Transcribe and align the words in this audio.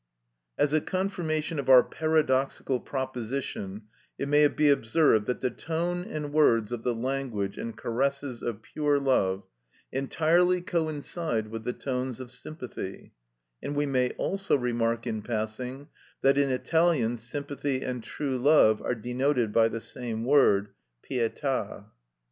As 0.57 0.73
a 0.73 0.81
confirmation 0.81 1.59
of 1.59 1.69
our 1.69 1.83
paradoxical 1.83 2.79
proposition 2.79 3.83
it 4.17 4.27
may 4.27 4.47
be 4.47 4.67
observed 4.71 5.27
that 5.27 5.41
the 5.41 5.51
tone 5.51 6.05
and 6.05 6.33
words 6.33 6.71
of 6.71 6.81
the 6.81 6.95
language 6.95 7.55
and 7.55 7.77
caresses 7.77 8.41
of 8.41 8.63
pure 8.63 8.99
love, 8.99 9.43
entirely 9.91 10.59
coincide 10.59 11.49
with 11.49 11.65
the 11.65 11.73
tones 11.73 12.19
of 12.19 12.31
sympathy; 12.31 13.13
and 13.61 13.75
we 13.75 13.85
may 13.85 14.09
also 14.17 14.55
remark 14.57 15.05
in 15.05 15.21
passing 15.21 15.87
that 16.23 16.35
in 16.35 16.49
Italian 16.49 17.15
sympathy 17.15 17.83
and 17.83 18.03
true 18.03 18.39
love 18.39 18.81
are 18.81 18.95
denoted 18.95 19.53
by 19.53 19.67
the 19.67 19.79
same 19.79 20.23
word 20.25 20.69
pietà. 21.07 21.85